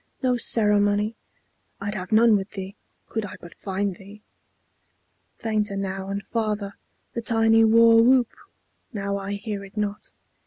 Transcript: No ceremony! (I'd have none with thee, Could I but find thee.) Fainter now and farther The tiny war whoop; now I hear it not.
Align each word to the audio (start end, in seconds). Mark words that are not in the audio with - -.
No 0.23 0.35
ceremony! 0.35 1.15
(I'd 1.79 1.93
have 1.93 2.11
none 2.11 2.35
with 2.35 2.49
thee, 2.53 2.75
Could 3.07 3.23
I 3.23 3.35
but 3.39 3.53
find 3.53 3.97
thee.) 3.97 4.23
Fainter 5.37 5.77
now 5.77 6.09
and 6.09 6.25
farther 6.25 6.73
The 7.13 7.21
tiny 7.21 7.63
war 7.63 8.01
whoop; 8.01 8.31
now 8.91 9.17
I 9.17 9.33
hear 9.33 9.63
it 9.63 9.77
not. 9.77 10.09